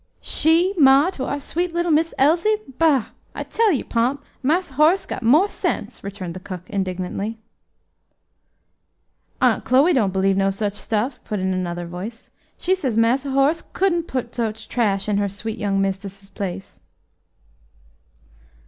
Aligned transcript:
"She 0.23 0.73
ma 0.79 1.11
to 1.11 1.25
our 1.25 1.39
sweet 1.39 1.75
little 1.75 1.91
Miss 1.91 2.11
Elsie! 2.17 2.55
Bah! 2.79 3.09
I 3.35 3.43
tell 3.43 3.71
you, 3.71 3.85
Pomp, 3.85 4.23
Marse 4.41 4.69
Horace 4.69 5.05
got 5.05 5.21
more 5.21 5.47
sense," 5.47 6.03
returned 6.03 6.33
the 6.33 6.39
cook, 6.39 6.63
indignantly. 6.67 7.37
"Aunt 9.43 9.63
Chloe 9.63 9.93
don't 9.93 10.11
b'lieve 10.11 10.37
no 10.37 10.49
such 10.49 10.73
stuff," 10.73 11.23
put 11.23 11.39
in 11.39 11.53
another 11.53 11.85
voice; 11.85 12.31
"she 12.57 12.73
says 12.73 12.97
Marse 12.97 13.25
Horace 13.25 13.61
couldn't 13.73 14.07
put 14.07 14.33
such 14.33 14.67
trash 14.67 15.07
in 15.07 15.17
her 15.19 15.29
sweet 15.29 15.59
young 15.59 15.79
mistis's 15.79 16.29
place." 16.29 16.79